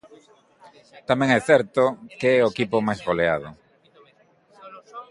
[1.09, 1.83] Tamén é certo
[2.19, 3.49] que é o equipo máis goleado.